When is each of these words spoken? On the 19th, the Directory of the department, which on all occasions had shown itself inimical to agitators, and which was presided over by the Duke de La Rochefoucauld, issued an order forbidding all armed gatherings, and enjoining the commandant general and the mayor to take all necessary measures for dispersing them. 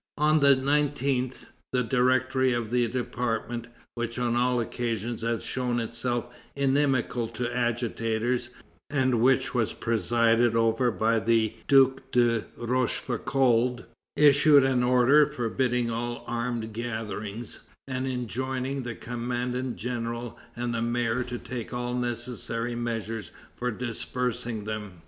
On 0.17 0.39
the 0.39 0.55
19th, 0.55 1.45
the 1.73 1.83
Directory 1.83 2.53
of 2.53 2.71
the 2.71 2.87
department, 2.87 3.67
which 3.93 4.17
on 4.17 4.35
all 4.35 4.59
occasions 4.59 5.21
had 5.21 5.43
shown 5.43 5.79
itself 5.79 6.25
inimical 6.55 7.27
to 7.27 7.47
agitators, 7.55 8.49
and 8.89 9.21
which 9.21 9.53
was 9.53 9.75
presided 9.75 10.55
over 10.55 10.89
by 10.89 11.19
the 11.19 11.53
Duke 11.67 12.11
de 12.11 12.45
La 12.57 12.65
Rochefoucauld, 12.65 13.85
issued 14.15 14.63
an 14.63 14.81
order 14.81 15.27
forbidding 15.27 15.91
all 15.91 16.23
armed 16.25 16.73
gatherings, 16.73 17.59
and 17.87 18.07
enjoining 18.07 18.81
the 18.81 18.95
commandant 18.95 19.75
general 19.75 20.35
and 20.55 20.73
the 20.73 20.81
mayor 20.81 21.23
to 21.25 21.37
take 21.37 21.75
all 21.75 21.93
necessary 21.93 22.73
measures 22.73 23.29
for 23.55 23.69
dispersing 23.69 24.63
them. 24.63 24.93